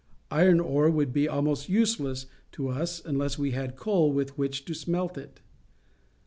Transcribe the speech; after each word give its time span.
Iron 0.31 0.59
ore 0.59 0.89
would 0.89 1.13
be 1.13 1.27
almost 1.29 1.69
useless 1.69 2.25
to 2.53 2.69
us 2.69 3.03
unless 3.05 3.37
we 3.37 3.51
had 3.51 3.75
coal 3.75 4.11
with 4.11 4.35
which 4.35 4.65
to 4.65 4.73
smelt 4.73 5.15
it. 5.15 5.41